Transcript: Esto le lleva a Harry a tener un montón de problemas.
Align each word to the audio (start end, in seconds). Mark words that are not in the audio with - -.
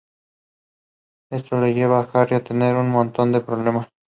Esto 1.31 1.61
le 1.61 1.75
lleva 1.75 1.99
a 1.99 2.09
Harry 2.11 2.35
a 2.37 2.43
tener 2.43 2.75
un 2.75 2.89
montón 2.89 3.31
de 3.31 3.41
problemas. 3.41 3.87